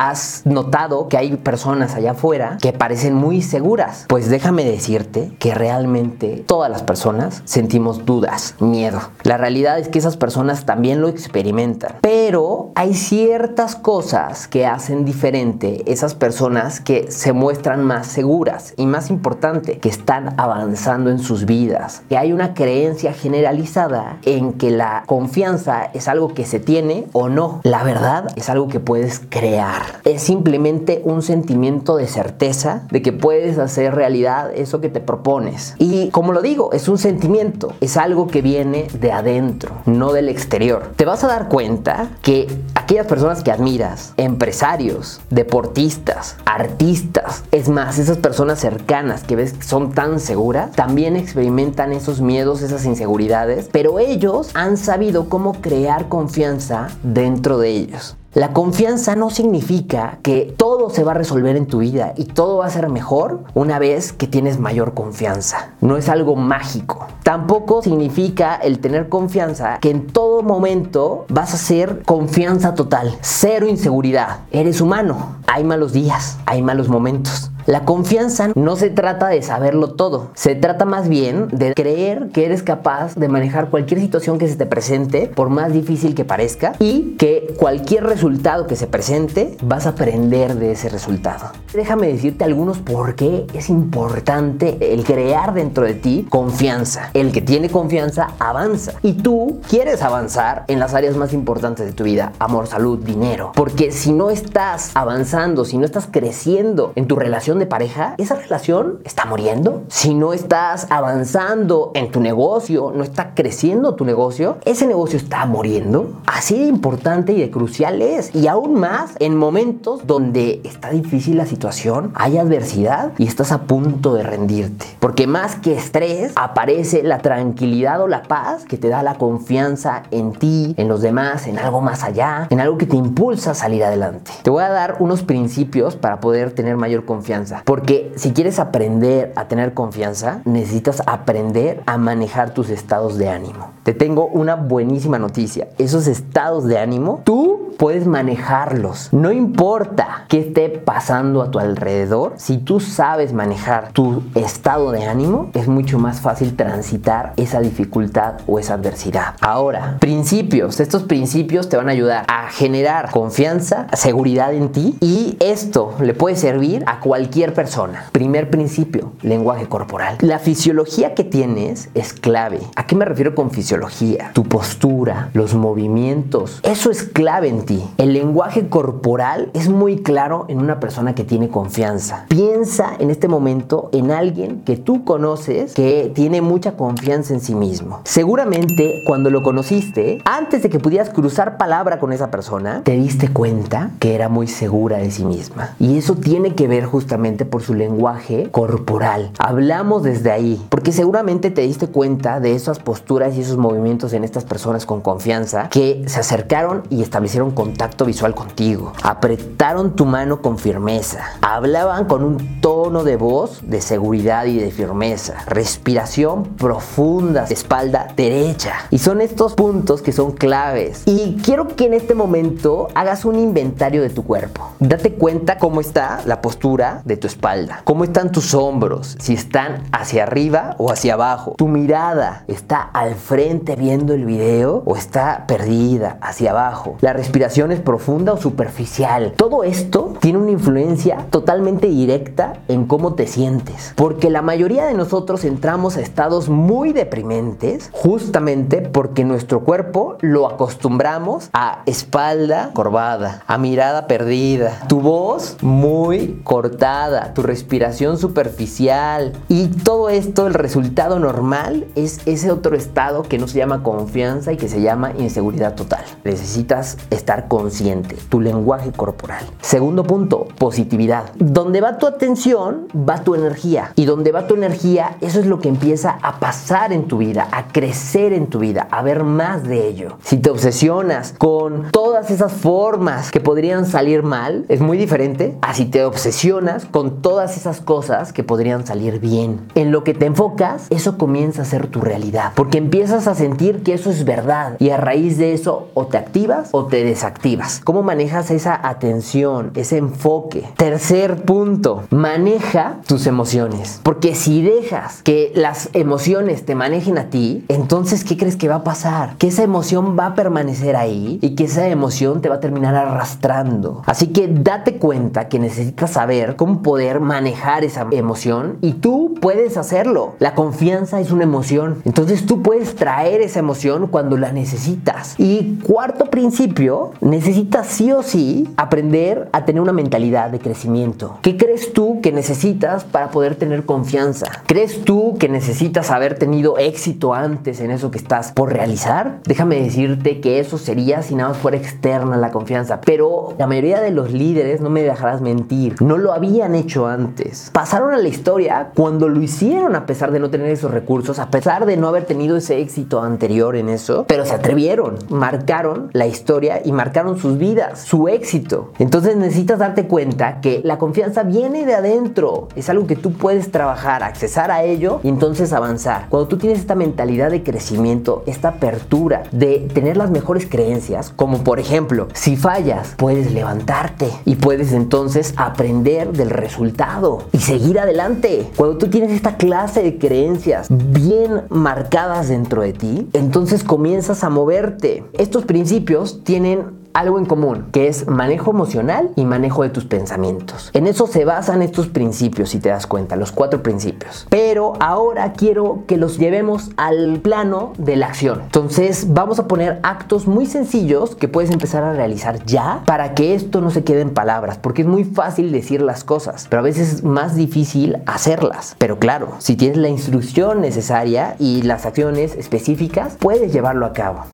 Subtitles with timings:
[0.00, 4.06] has notado que hay personas allá afuera que parecen muy seguras.
[4.08, 9.00] Pues déjame decirte que realmente todas las personas sentimos dudas, miedo.
[9.24, 11.96] La realidad es que esas personas también lo experimentan.
[12.00, 18.86] Pero hay ciertas cosas que hacen diferente esas personas que se muestran más seguras y
[18.86, 22.02] más importante, que están avanzando en sus vidas.
[22.08, 27.28] Que hay una creencia generalizada en que la confianza es algo que se tiene o
[27.28, 27.60] no.
[27.64, 29.89] La verdad es algo que puedes crear.
[30.04, 35.74] Es simplemente un sentimiento de certeza de que puedes hacer realidad eso que te propones.
[35.78, 40.28] Y como lo digo, es un sentimiento, es algo que viene de adentro, no del
[40.28, 40.92] exterior.
[40.96, 47.98] Te vas a dar cuenta que aquellas personas que admiras, empresarios, deportistas, artistas, es más,
[47.98, 53.68] esas personas cercanas que ves que son tan seguras, también experimentan esos miedos, esas inseguridades,
[53.70, 58.16] pero ellos han sabido cómo crear confianza dentro de ellos.
[58.32, 62.58] La confianza no significa que todo se va a resolver en tu vida y todo
[62.58, 65.72] va a ser mejor una vez que tienes mayor confianza.
[65.80, 67.08] No es algo mágico.
[67.24, 73.66] Tampoco significa el tener confianza que en todo momento vas a ser confianza total, cero
[73.66, 74.42] inseguridad.
[74.52, 77.50] Eres humano, hay malos días, hay malos momentos.
[77.70, 82.44] La confianza no se trata de saberlo todo, se trata más bien de creer que
[82.44, 86.72] eres capaz de manejar cualquier situación que se te presente, por más difícil que parezca,
[86.80, 91.52] y que cualquier resultado que se presente vas a aprender de ese resultado.
[91.72, 97.10] Déjame decirte algunos por qué es importante el crear dentro de ti confianza.
[97.14, 101.92] El que tiene confianza avanza y tú quieres avanzar en las áreas más importantes de
[101.92, 103.52] tu vida, amor, salud, dinero.
[103.54, 108.34] Porque si no estás avanzando, si no estás creciendo en tu relación de pareja, esa
[108.34, 109.84] relación está muriendo.
[109.88, 115.46] Si no estás avanzando en tu negocio, no está creciendo tu negocio, ese negocio está
[115.46, 116.20] muriendo.
[116.26, 118.34] Así de importante y de crucial es.
[118.34, 123.62] Y aún más en momentos donde está difícil la situación, hay adversidad y estás a
[123.62, 124.86] punto de rendirte.
[124.98, 130.02] Porque más que estrés, aparece la tranquilidad o la paz que te da la confianza
[130.10, 133.54] en ti, en los demás, en algo más allá, en algo que te impulsa a
[133.54, 134.30] salir adelante.
[134.42, 137.49] Te voy a dar unos principios para poder tener mayor confianza.
[137.64, 143.70] Porque si quieres aprender a tener confianza, necesitas aprender a manejar tus estados de ánimo.
[143.82, 145.68] Te tengo una buenísima noticia.
[145.78, 149.08] Esos estados de ánimo, tú puedes manejarlos.
[149.12, 155.06] No importa qué esté pasando a tu alrededor, si tú sabes manejar tu estado de
[155.06, 159.34] ánimo, es mucho más fácil transitar esa dificultad o esa adversidad.
[159.40, 160.78] Ahora, principios.
[160.78, 166.12] Estos principios te van a ayudar a generar confianza, seguridad en ti y esto le
[166.12, 168.06] puede servir a cualquier persona.
[168.12, 170.16] Primer principio, lenguaje corporal.
[170.20, 172.58] La fisiología que tienes es clave.
[172.76, 174.32] ¿A qué me refiero con fisiología?
[174.34, 176.60] Tu postura, los movimientos.
[176.62, 177.82] Eso es clave en ti.
[177.98, 182.26] El lenguaje corporal es muy claro en una persona que tiene confianza.
[182.28, 187.54] Piensa en este momento en alguien que tú conoces que tiene mucha confianza en sí
[187.54, 188.00] mismo.
[188.04, 193.28] Seguramente cuando lo conociste, antes de que pudieras cruzar palabra con esa persona, te diste
[193.28, 195.74] cuenta que era muy segura de sí misma.
[195.78, 199.30] Y eso tiene que ver justamente por su lenguaje corporal.
[199.38, 204.24] Hablamos desde ahí, porque seguramente te diste cuenta de esas posturas y esos movimientos en
[204.24, 208.94] estas personas con confianza que se acercaron y establecieron contacto visual contigo.
[209.02, 211.22] Apretaron tu mano con firmeza.
[211.42, 215.34] Hablaban con un tono de voz de seguridad y de firmeza.
[215.46, 218.86] Respiración profunda, espalda derecha.
[218.90, 221.02] Y son estos puntos que son claves.
[221.04, 224.70] Y quiero que en este momento hagas un inventario de tu cuerpo.
[224.78, 227.82] Date cuenta cómo está la postura de tu espalda.
[227.82, 229.16] Cómo están tus hombros.
[229.18, 231.54] Si están hacia arriba o hacia abajo.
[231.58, 236.96] Tu mirada está al frente viendo el video o está perdida hacia abajo.
[237.00, 239.32] La respiración es profunda o superficial.
[239.36, 243.92] Todo esto tiene una influencia totalmente directa en cómo te sientes.
[243.96, 250.46] Porque la mayoría de nosotros entramos a estados muy deprimentes justamente porque nuestro cuerpo lo
[250.46, 256.99] acostumbramos a espalda corvada, a mirada perdida, tu voz muy cortada,
[257.34, 263.48] tu respiración superficial y todo esto, el resultado normal es ese otro estado que no
[263.48, 266.04] se llama confianza y que se llama inseguridad total.
[266.24, 269.44] Necesitas estar consciente, tu lenguaje corporal.
[269.62, 271.32] Segundo punto, positividad.
[271.36, 273.92] Donde va tu atención, va tu energía.
[273.96, 277.48] Y donde va tu energía, eso es lo que empieza a pasar en tu vida,
[277.50, 280.18] a crecer en tu vida, a ver más de ello.
[280.22, 285.72] Si te obsesionas con todas esas formas que podrían salir mal, es muy diferente a
[285.72, 289.60] si te obsesionas con todas esas cosas que podrían salir bien.
[289.74, 293.82] En lo que te enfocas, eso comienza a ser tu realidad, porque empiezas a sentir
[293.82, 297.80] que eso es verdad y a raíz de eso o te activas o te desactivas.
[297.84, 300.64] ¿Cómo manejas esa atención, ese enfoque?
[300.76, 307.64] Tercer punto, maneja tus emociones, porque si dejas que las emociones te manejen a ti,
[307.68, 309.36] entonces ¿qué crees que va a pasar?
[309.36, 312.94] Que esa emoción va a permanecer ahí y que esa emoción te va a terminar
[312.94, 314.02] arrastrando.
[314.06, 319.76] Así que date cuenta que necesitas saber cómo poder manejar esa emoción y tú puedes
[319.76, 320.34] hacerlo.
[320.38, 322.02] La confianza es una emoción.
[322.04, 325.34] Entonces tú puedes traer esa emoción cuando la necesitas.
[325.38, 331.38] Y cuarto principio, necesitas sí o sí aprender a tener una mentalidad de crecimiento.
[331.42, 334.46] ¿Qué crees tú que necesitas para poder tener confianza?
[334.66, 339.40] ¿Crees tú que necesitas haber tenido éxito antes en eso que estás por realizar?
[339.44, 343.00] Déjame decirte que eso sería si nada más fuera externa la confianza.
[343.00, 347.70] Pero la mayoría de los líderes, no me dejarás mentir, no lo habían hecho antes.
[347.72, 351.50] Pasaron a la historia cuando lo hicieron a pesar de no tener esos recursos, a
[351.50, 356.26] pesar de no haber tenido ese éxito anterior en eso, pero se atrevieron, marcaron la
[356.26, 358.92] historia y marcaron sus vidas, su éxito.
[358.98, 363.70] Entonces necesitas darte cuenta que la confianza viene de adentro, es algo que tú puedes
[363.70, 366.26] trabajar, accesar a ello y entonces avanzar.
[366.28, 371.58] Cuando tú tienes esta mentalidad de crecimiento, esta apertura de tener las mejores creencias, como
[371.64, 378.70] por ejemplo, si fallas, puedes levantarte y puedes entonces aprender del resultado y seguir adelante.
[378.76, 384.50] Cuando tú tienes esta clase de creencias bien marcadas dentro de ti, entonces comienzas a
[384.50, 385.24] moverte.
[385.32, 390.90] Estos principios tienen algo en común, que es manejo emocional y manejo de tus pensamientos.
[390.92, 394.46] En eso se basan estos principios, si te das cuenta, los cuatro principios.
[394.50, 398.62] Pero ahora quiero que los llevemos al plano de la acción.
[398.62, 403.54] Entonces vamos a poner actos muy sencillos que puedes empezar a realizar ya para que
[403.54, 406.84] esto no se quede en palabras, porque es muy fácil decir las cosas, pero a
[406.84, 408.94] veces es más difícil hacerlas.
[408.98, 414.44] Pero claro, si tienes la instrucción necesaria y las acciones específicas, puedes llevarlo a cabo.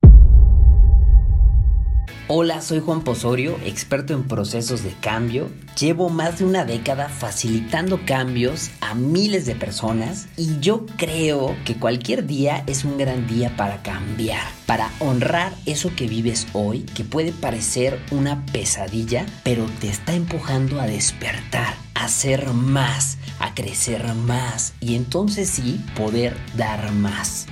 [2.29, 5.49] Hola, soy Juan Posorio, experto en procesos de cambio.
[5.79, 11.77] Llevo más de una década facilitando cambios a miles de personas y yo creo que
[11.77, 17.05] cualquier día es un gran día para cambiar, para honrar eso que vives hoy, que
[17.05, 24.05] puede parecer una pesadilla, pero te está empujando a despertar, a ser más, a crecer
[24.15, 27.47] más y entonces sí poder dar más.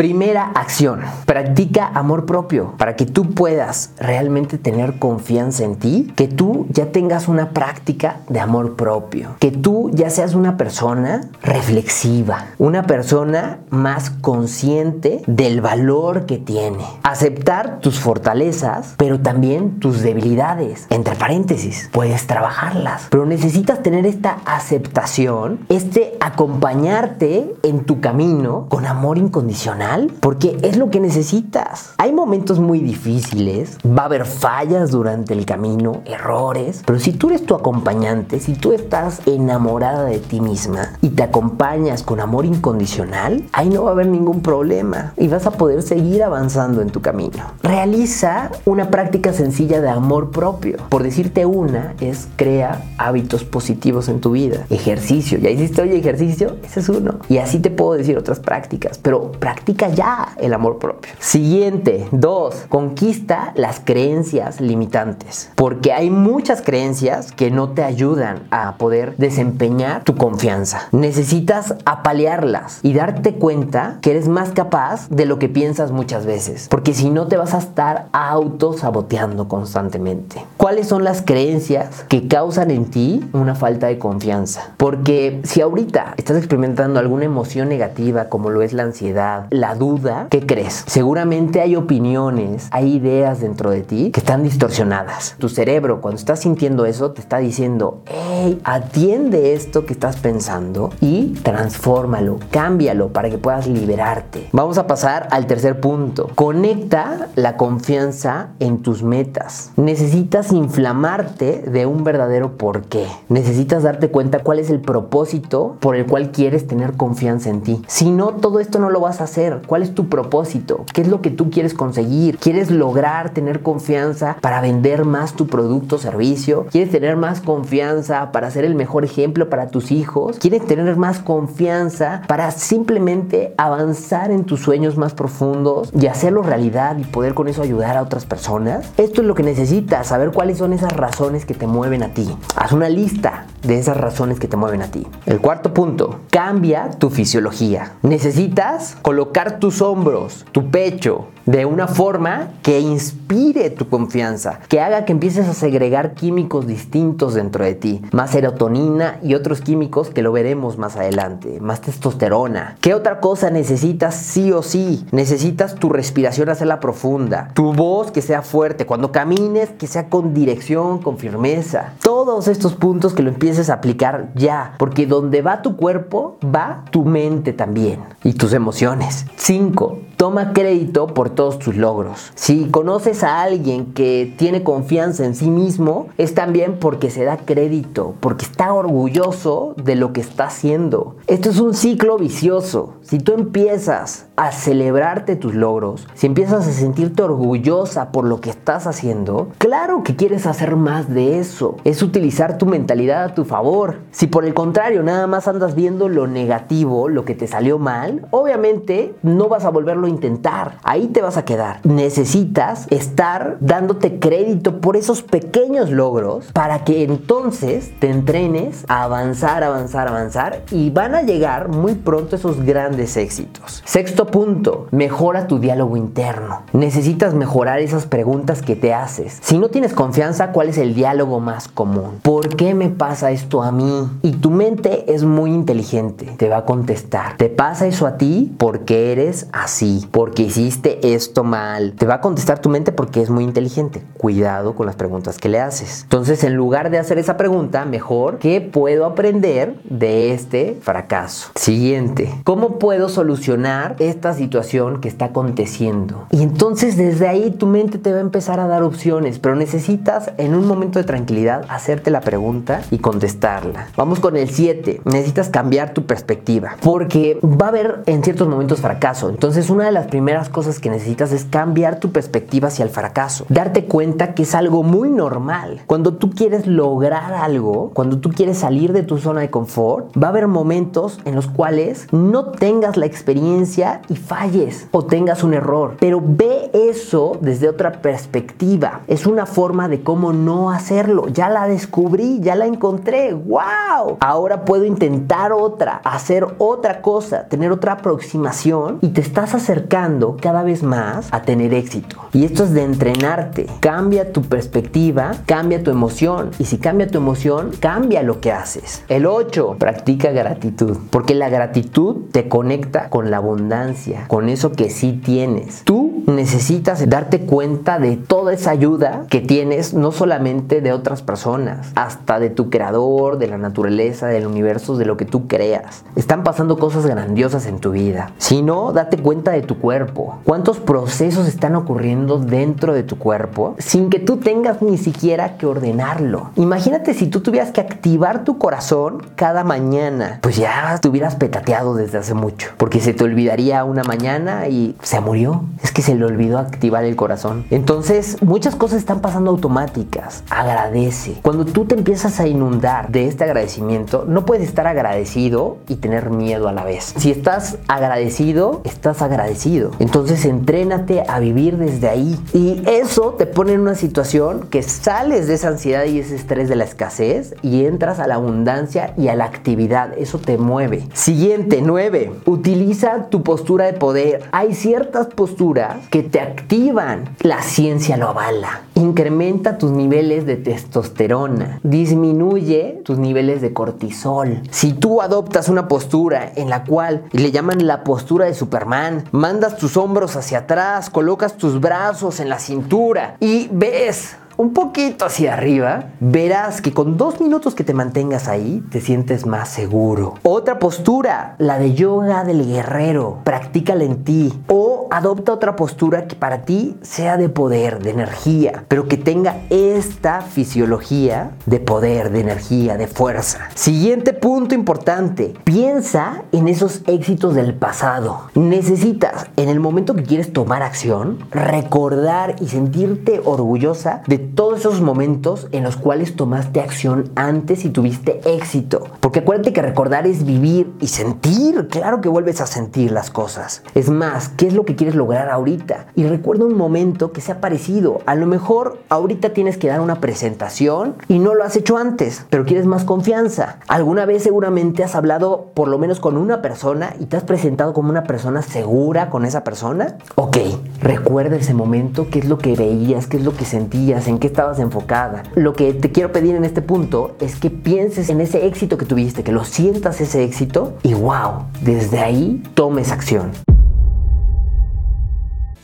[0.00, 6.26] Primera acción, practica amor propio para que tú puedas realmente tener confianza en ti, que
[6.26, 12.46] tú ya tengas una práctica de amor propio, que tú ya seas una persona reflexiva,
[12.56, 20.86] una persona más consciente del valor que tiene, aceptar tus fortalezas, pero también tus debilidades,
[20.88, 28.86] entre paréntesis, puedes trabajarlas, pero necesitas tener esta aceptación, este acompañarte en tu camino con
[28.86, 29.89] amor incondicional
[30.20, 31.94] porque es lo que necesitas.
[31.98, 37.28] Hay momentos muy difíciles, va a haber fallas durante el camino, errores, pero si tú
[37.30, 42.44] eres tu acompañante, si tú estás enamorada de ti misma y te acompañas con amor
[42.44, 46.90] incondicional, ahí no va a haber ningún problema y vas a poder seguir avanzando en
[46.90, 47.52] tu camino.
[47.62, 50.76] Realiza una práctica sencilla de amor propio.
[50.88, 54.66] Por decirte una, es crea hábitos positivos en tu vida.
[54.70, 57.16] Ejercicio, ya hiciste hoy ejercicio, ese es uno.
[57.28, 61.12] Y así te puedo decir otras prácticas, pero practica ya el amor propio.
[61.18, 65.50] Siguiente, dos, conquista las creencias limitantes.
[65.54, 70.88] Porque hay muchas creencias que no te ayudan a poder desempeñar tu confianza.
[70.92, 76.68] Necesitas apalearlas y darte cuenta que eres más capaz de lo que piensas muchas veces.
[76.68, 80.44] Porque si no te vas a estar autosaboteando constantemente.
[80.56, 84.74] ¿Cuáles son las creencias que causan en ti una falta de confianza?
[84.76, 90.28] Porque si ahorita estás experimentando alguna emoción negativa como lo es la ansiedad, la duda,
[90.30, 90.84] ¿qué crees?
[90.86, 95.36] Seguramente hay opiniones, hay ideas dentro de ti que están distorsionadas.
[95.38, 100.90] Tu cerebro, cuando estás sintiendo eso, te está diciendo, hey, atiende esto que estás pensando
[101.02, 104.48] y transfórmalo, cámbialo para que puedas liberarte.
[104.52, 106.30] Vamos a pasar al tercer punto.
[106.34, 109.72] Conecta la confianza en tus metas.
[109.76, 113.06] Necesitas inflamarte de un verdadero porqué.
[113.28, 117.82] Necesitas darte cuenta cuál es el propósito por el cual quieres tener confianza en ti.
[117.88, 119.66] Si no, todo esto no lo vas a hacer hacer?
[119.66, 120.84] ¿Cuál es tu propósito?
[120.92, 122.38] ¿Qué es lo que tú quieres conseguir?
[122.38, 126.66] ¿Quieres lograr tener confianza para vender más tu producto o servicio?
[126.70, 130.38] ¿Quieres tener más confianza para ser el mejor ejemplo para tus hijos?
[130.38, 136.96] ¿Quieres tener más confianza para simplemente avanzar en tus sueños más profundos y hacerlo realidad
[136.98, 138.90] y poder con eso ayudar a otras personas?
[138.96, 142.28] Esto es lo que necesitas, saber cuáles son esas razones que te mueven a ti.
[142.56, 145.06] Haz una lista de esas razones que te mueven a ti.
[145.26, 147.92] El cuarto punto, cambia tu fisiología.
[148.02, 155.04] Necesitas colocar tus hombros, tu pecho, de una forma que inspire tu confianza, que haga
[155.04, 160.22] que empieces a segregar químicos distintos dentro de ti, más serotonina y otros químicos que
[160.22, 162.76] lo veremos más adelante, más testosterona.
[162.80, 165.06] ¿Qué otra cosa necesitas sí o sí?
[165.10, 170.34] Necesitas tu respiración hacerla profunda, tu voz que sea fuerte, cuando camines que sea con
[170.34, 171.94] dirección, con firmeza.
[172.02, 176.84] Todos estos puntos que lo empieces a aplicar ya, porque donde va tu cuerpo, va
[176.90, 179.26] tu mente también y tus emociones.
[179.36, 180.09] 5.
[180.20, 182.30] Toma crédito por todos tus logros.
[182.34, 187.38] Si conoces a alguien que tiene confianza en sí mismo, es también porque se da
[187.38, 191.16] crédito, porque está orgulloso de lo que está haciendo.
[191.26, 192.96] Esto es un ciclo vicioso.
[193.00, 198.50] Si tú empiezas a celebrarte tus logros, si empiezas a sentirte orgullosa por lo que
[198.50, 201.76] estás haciendo, claro que quieres hacer más de eso.
[201.84, 204.00] Es utilizar tu mentalidad a tu favor.
[204.10, 208.26] Si por el contrario nada más andas viendo lo negativo, lo que te salió mal,
[208.30, 210.78] obviamente no vas a volverlo intentar.
[210.82, 211.80] Ahí te vas a quedar.
[211.84, 219.64] Necesitas estar dándote crédito por esos pequeños logros para que entonces te entrenes a avanzar,
[219.64, 223.82] avanzar, avanzar y van a llegar muy pronto esos grandes éxitos.
[223.86, 226.62] Sexto punto, mejora tu diálogo interno.
[226.72, 229.38] Necesitas mejorar esas preguntas que te haces.
[229.40, 232.18] Si no tienes confianza, ¿cuál es el diálogo más común?
[232.22, 234.08] ¿Por qué me pasa esto a mí?
[234.22, 237.36] Y tu mente es muy inteligente, te va a contestar.
[237.36, 239.99] ¿Te pasa eso a ti porque eres así?
[240.10, 241.92] Porque hiciste esto mal.
[241.92, 244.02] Te va a contestar tu mente porque es muy inteligente.
[244.16, 246.02] Cuidado con las preguntas que le haces.
[246.02, 251.50] Entonces, en lugar de hacer esa pregunta, mejor, ¿qué puedo aprender de este fracaso?
[251.54, 256.26] Siguiente, ¿cómo puedo solucionar esta situación que está aconteciendo?
[256.30, 260.32] Y entonces desde ahí tu mente te va a empezar a dar opciones, pero necesitas
[260.38, 263.88] en un momento de tranquilidad hacerte la pregunta y contestarla.
[263.96, 265.02] Vamos con el 7.
[265.04, 269.28] Necesitas cambiar tu perspectiva porque va a haber en ciertos momentos fracaso.
[269.28, 273.44] Entonces una de las primeras cosas que necesitas es cambiar tu perspectiva hacia el fracaso.
[273.48, 275.82] Darte cuenta que es algo muy normal.
[275.86, 280.28] Cuando tú quieres lograr algo, cuando tú quieres salir de tu zona de confort, va
[280.28, 285.54] a haber momentos en los cuales no tengas la experiencia y falles o tengas un
[285.54, 285.96] error.
[285.98, 289.00] Pero ve eso desde otra perspectiva.
[289.08, 291.26] Es una forma de cómo no hacerlo.
[291.28, 293.34] Ya la descubrí, ya la encontré.
[293.34, 294.18] ¡Wow!
[294.20, 300.64] Ahora puedo intentar otra, hacer otra cosa, tener otra aproximación y te estás acercando cada
[300.64, 302.16] vez más a tener éxito.
[302.32, 303.66] Y esto es de entrenarte.
[303.78, 306.50] Cambia tu perspectiva, cambia tu emoción.
[306.58, 309.04] Y si cambia tu emoción, cambia lo que haces.
[309.08, 310.96] El 8, practica gratitud.
[311.10, 315.84] Porque la gratitud te conecta con la abundancia, con eso que sí tienes.
[315.84, 321.92] Tú necesitas darte cuenta de toda esa ayuda que tienes, no solamente de otras personas,
[321.94, 326.04] hasta de tu creador, de la naturaleza, del universo, de lo que tú creas.
[326.16, 328.32] Están pasando cosas grandiosas en tu vida.
[328.38, 330.38] Si no, date cuenta de tu cuerpo.
[330.44, 335.66] ¿Cuántos procesos están ocurriendo dentro de tu cuerpo sin que tú tengas ni siquiera que
[335.66, 336.50] ordenarlo?
[336.56, 340.38] Imagínate si tú tuvieras que activar tu corazón cada mañana.
[340.42, 342.70] Pues ya te hubieras petateado desde hace mucho.
[342.76, 345.64] Porque se te olvidaría una mañana y se murió.
[345.82, 347.64] Es que se le olvidó activar el corazón.
[347.70, 350.42] Entonces, muchas cosas están pasando automáticas.
[350.50, 351.38] Agradece.
[351.42, 356.30] Cuando tú te empiezas a inundar de este agradecimiento, no puedes estar agradecido y tener
[356.30, 357.14] miedo a la vez.
[357.16, 359.49] Si estás agradecido, estás agradecido.
[359.98, 362.38] Entonces, entrénate a vivir desde ahí.
[362.52, 366.68] Y eso te pone en una situación que sales de esa ansiedad y ese estrés
[366.68, 370.16] de la escasez y entras a la abundancia y a la actividad.
[370.16, 371.08] Eso te mueve.
[371.12, 372.32] Siguiente, 9.
[372.46, 374.42] Utiliza tu postura de poder.
[374.52, 377.36] Hay ciertas posturas que te activan.
[377.40, 378.82] La ciencia lo avala.
[378.94, 381.80] Incrementa tus niveles de testosterona.
[381.82, 384.62] Disminuye tus niveles de cortisol.
[384.70, 389.78] Si tú adoptas una postura en la cual le llaman la postura de Superman, mandas
[389.78, 395.54] tus hombros hacia atrás, colocas tus brazos en la cintura y ves un poquito hacia
[395.54, 400.34] arriba, verás que con dos minutos que te mantengas ahí, te sientes más seguro.
[400.42, 403.38] Otra postura, la de yoga del guerrero.
[403.44, 404.52] Practícala en ti.
[404.68, 409.62] O adopta otra postura que para ti sea de poder, de energía, pero que tenga
[409.70, 413.70] esta fisiología de poder, de energía, de fuerza.
[413.74, 418.50] Siguiente punto importante, piensa en esos éxitos del pasado.
[418.54, 425.00] Necesitas, en el momento que quieres tomar acción, recordar y sentirte orgullosa de todos esos
[425.00, 429.04] momentos en los cuales tomaste acción antes y tuviste éxito.
[429.20, 431.88] Porque acuérdate que recordar es vivir y sentir.
[431.88, 433.82] Claro que vuelves a sentir las cosas.
[433.94, 436.06] Es más, ¿qué es lo que quieres lograr ahorita?
[436.14, 438.18] Y recuerda un momento que sea parecido.
[438.26, 442.46] A lo mejor ahorita tienes que dar una presentación y no lo has hecho antes,
[442.50, 443.78] pero quieres más confianza.
[443.88, 447.92] Alguna vez seguramente has hablado por lo menos con una persona y te has presentado
[447.92, 450.16] como una persona segura con esa persona.
[450.34, 450.56] Ok,
[451.00, 454.78] recuerda ese momento, qué es lo que veías, qué es lo que sentías, en estabas
[454.78, 455.42] enfocada.
[455.54, 459.06] Lo que te quiero pedir en este punto es que pienses en ese éxito que
[459.06, 463.52] tuviste, que lo sientas ese éxito y wow, desde ahí tomes acción.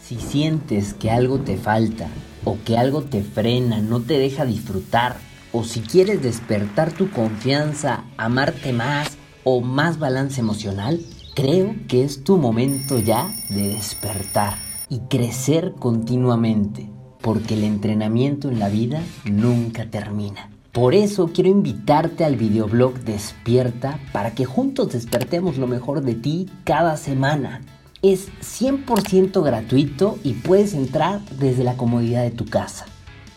[0.03, 2.09] Si sientes que algo te falta
[2.45, 5.17] o que algo te frena, no te deja disfrutar,
[5.53, 11.01] o si quieres despertar tu confianza, amarte más o más balance emocional,
[11.35, 14.55] creo que es tu momento ya de despertar
[14.89, 16.89] y crecer continuamente,
[17.27, 20.49] porque el entrenamiento en la vida nunca termina.
[20.71, 26.49] Por eso quiero invitarte al videoblog Despierta para que juntos despertemos lo mejor de ti
[26.63, 27.63] cada semana.
[28.01, 32.87] Es 100% gratuito y puedes entrar desde la comodidad de tu casa.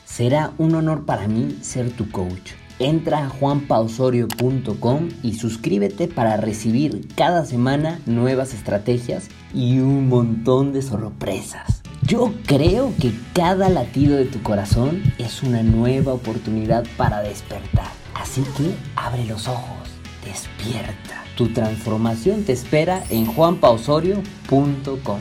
[0.05, 2.51] Será un honor para mí ser tu coach.
[2.77, 10.83] Entra a juanpausorio.com y suscríbete para recibir cada semana nuevas estrategias y un montón de
[10.83, 11.78] sorpresas.
[12.09, 17.91] Yo creo que cada latido de tu corazón es una nueva oportunidad para despertar.
[18.15, 19.87] Así que abre los ojos,
[20.25, 21.23] despierta.
[21.37, 25.19] Tu transformación te espera en juanpausorio.com.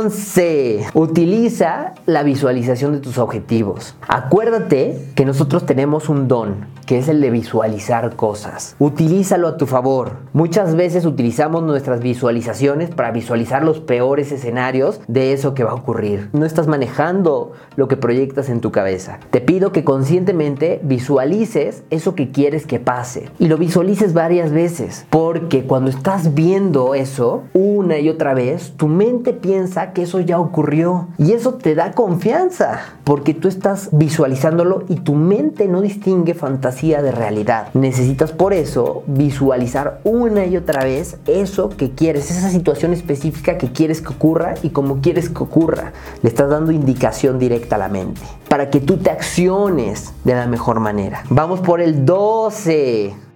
[0.00, 0.86] 11.
[0.94, 3.94] Utiliza la visualización de tus objetivos.
[4.08, 8.76] Acuérdate que nosotros tenemos un don, que es el de visualizar cosas.
[8.78, 10.12] Utilízalo a tu favor.
[10.32, 15.74] Muchas veces utilizamos nuestras visualizaciones para visualizar los peores escenarios de eso que va a
[15.74, 16.30] ocurrir.
[16.32, 19.20] No estás manejando lo que proyectas en tu cabeza.
[19.30, 25.04] Te pido que conscientemente visualices eso que quieres que pase y lo visualices varias veces,
[25.10, 30.38] porque cuando estás viendo eso una y otra vez, tu mente piensa que eso ya
[30.38, 36.34] ocurrió y eso te da confianza, porque tú estás visualizándolo y tu mente no distingue
[36.34, 37.68] fantasía de realidad.
[37.74, 43.72] Necesitas por eso visualizar una y otra vez eso que quieres, esa situación específica que
[43.72, 45.92] quieres que ocurra y como quieres que ocurra.
[46.22, 50.46] Le estás dando indicación directa a la mente para que tú te acciones de la
[50.46, 51.22] mejor manera.
[51.30, 53.29] Vamos por el 12.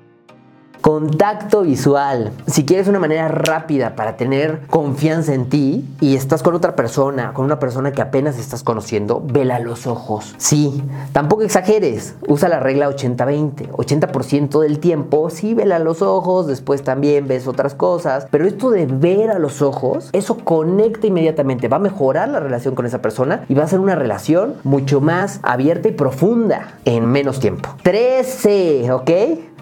[0.85, 2.31] Contacto visual.
[2.47, 7.33] Si quieres una manera rápida para tener confianza en ti y estás con otra persona,
[7.33, 10.35] con una persona que apenas estás conociendo, vela los ojos.
[10.37, 12.17] Sí, tampoco exageres.
[12.29, 13.71] Usa la regla 80-20.
[13.71, 18.27] 80%, del tiempo, sí, vela los ojos, después también ves otras cosas.
[18.31, 21.69] Pero esto de ver a los ojos, eso conecta inmediatamente.
[21.69, 25.01] Va a mejorar la relación con esa persona y va a ser una relación mucho
[25.01, 27.71] más abierta y profunda en menos tiempo.
[27.83, 29.11] 13, ¿ok?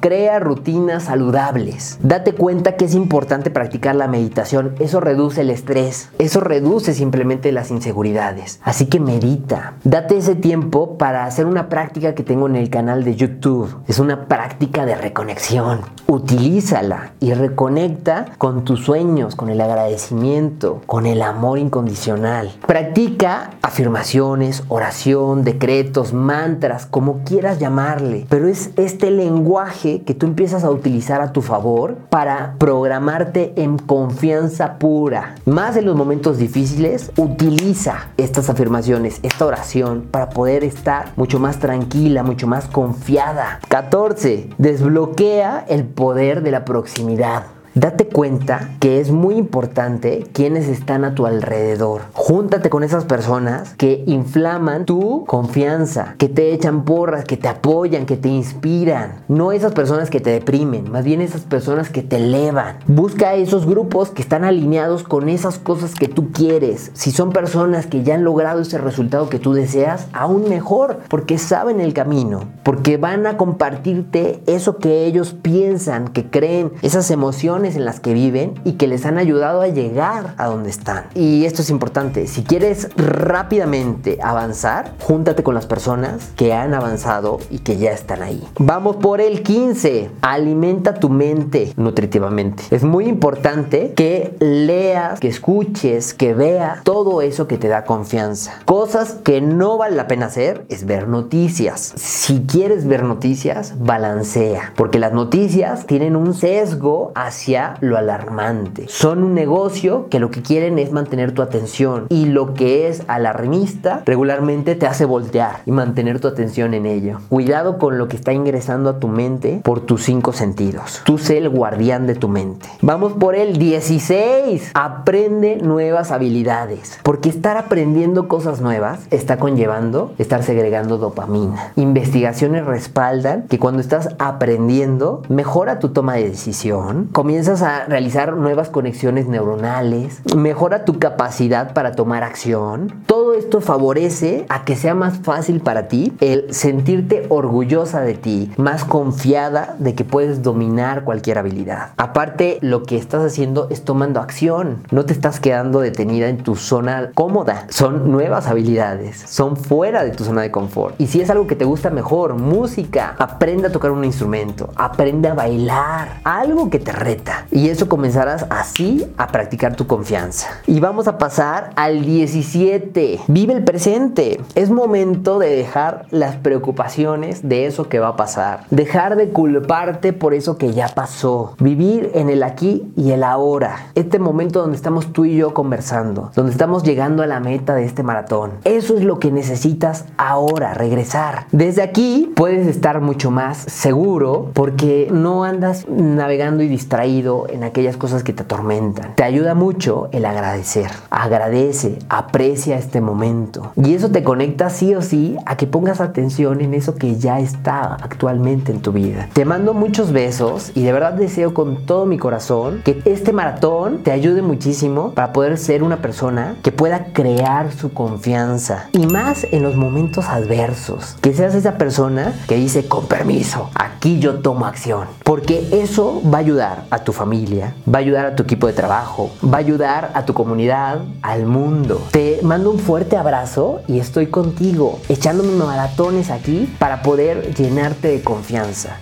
[0.02, 1.96] Crea rutinas saludables.
[2.02, 4.74] Date cuenta que es importante practicar la meditación.
[4.80, 6.10] Eso reduce el estrés.
[6.18, 8.58] Eso reduce simplemente las inseguridades.
[8.64, 9.74] Así que medita.
[9.84, 13.76] Date ese tiempo para hacer una práctica que tengo en el canal de YouTube.
[13.86, 15.82] Es una práctica de reconexión.
[16.08, 22.50] Utilízala y reconecta con tus sueños, con el agradecimiento, con el amor incondicional.
[22.66, 28.26] Practica afirmaciones, oración, decretos, mantras, como quieras llamarle.
[28.28, 33.78] Pero es este lenguaje que tú empiezas a utilizar a tu favor para programarte en
[33.78, 35.36] confianza pura.
[35.44, 41.58] Más en los momentos difíciles, utiliza estas afirmaciones, esta oración para poder estar mucho más
[41.58, 43.60] tranquila, mucho más confiada.
[43.68, 44.50] 14.
[44.58, 47.44] Desbloquea el poder de la proximidad.
[47.74, 52.02] Date cuenta que es muy importante quienes están a tu alrededor.
[52.12, 58.04] Júntate con esas personas que inflaman tu confianza, que te echan porras, que te apoyan,
[58.04, 59.22] que te inspiran.
[59.26, 62.76] No esas personas que te deprimen, más bien esas personas que te elevan.
[62.86, 66.90] Busca esos grupos que están alineados con esas cosas que tú quieres.
[66.92, 71.38] Si son personas que ya han logrado ese resultado que tú deseas, aún mejor, porque
[71.38, 77.61] saben el camino, porque van a compartirte eso que ellos piensan, que creen, esas emociones
[77.64, 81.04] en las que viven y que les han ayudado a llegar a donde están.
[81.14, 87.38] Y esto es importante, si quieres rápidamente avanzar, júntate con las personas que han avanzado
[87.50, 88.42] y que ya están ahí.
[88.58, 90.10] Vamos por el 15.
[90.20, 92.64] Alimenta tu mente nutritivamente.
[92.70, 98.60] Es muy importante que leas, que escuches, que veas todo eso que te da confianza.
[98.64, 101.92] Cosas que no vale la pena hacer es ver noticias.
[101.96, 108.86] Si quieres ver noticias, balancea, porque las noticias tienen un sesgo hacia lo alarmante.
[108.88, 113.02] Son un negocio que lo que quieren es mantener tu atención y lo que es
[113.08, 117.18] alarmista regularmente te hace voltear y mantener tu atención en ello.
[117.28, 121.02] Cuidado con lo que está ingresando a tu mente por tus cinco sentidos.
[121.04, 122.68] Tú sé el guardián de tu mente.
[122.80, 124.70] Vamos por el 16.
[124.74, 126.98] Aprende nuevas habilidades.
[127.02, 131.72] Porque estar aprendiendo cosas nuevas está conllevando estar segregando dopamina.
[131.76, 137.08] Investigaciones respaldan que cuando estás aprendiendo mejora tu toma de decisión,
[137.42, 143.02] comienzas a realizar nuevas conexiones neuronales, mejora tu capacidad para tomar acción.
[143.06, 148.52] Todo esto favorece a que sea más fácil para ti el sentirte orgullosa de ti,
[148.58, 151.90] más confiada de que puedes dominar cualquier habilidad.
[151.96, 154.84] Aparte, lo que estás haciendo es tomando acción.
[154.92, 157.66] No te estás quedando detenida en tu zona cómoda.
[157.70, 159.18] Son nuevas habilidades.
[159.18, 160.94] Son fuera de tu zona de confort.
[161.00, 165.26] Y si es algo que te gusta mejor, música, aprende a tocar un instrumento, aprende
[165.26, 167.31] a bailar, algo que te reta.
[167.50, 170.48] Y eso comenzarás así a practicar tu confianza.
[170.66, 173.20] Y vamos a pasar al 17.
[173.28, 174.40] Vive el presente.
[174.54, 178.64] Es momento de dejar las preocupaciones de eso que va a pasar.
[178.70, 181.54] Dejar de culparte por eso que ya pasó.
[181.58, 183.90] Vivir en el aquí y el ahora.
[183.94, 186.30] Este momento donde estamos tú y yo conversando.
[186.34, 188.52] Donde estamos llegando a la meta de este maratón.
[188.64, 191.46] Eso es lo que necesitas ahora, regresar.
[191.52, 197.96] Desde aquí puedes estar mucho más seguro porque no andas navegando y distraído en aquellas
[197.96, 199.14] cosas que te atormentan.
[199.14, 200.90] Te ayuda mucho el agradecer.
[201.10, 203.72] Agradece, aprecia este momento.
[203.76, 207.38] Y eso te conecta sí o sí a que pongas atención en eso que ya
[207.38, 209.28] está actualmente en tu vida.
[209.32, 214.02] Te mando muchos besos y de verdad deseo con todo mi corazón que este maratón
[214.02, 219.46] te ayude muchísimo para poder ser una persona que pueda crear su confianza y más
[219.52, 221.16] en los momentos adversos.
[221.20, 225.06] Que seas esa persona que dice con permiso, aquí yo tomo acción.
[225.24, 228.72] Porque eso va a ayudar a tu familia, va a ayudar a tu equipo de
[228.72, 232.00] trabajo, va a ayudar a tu comunidad, al mundo.
[232.10, 238.22] Te mando un fuerte abrazo y estoy contigo, echándome maratones aquí para poder llenarte de
[238.22, 238.98] confianza.